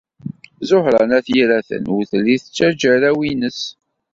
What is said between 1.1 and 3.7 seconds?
At Yiraten ur telli tettajja arraw-nnes.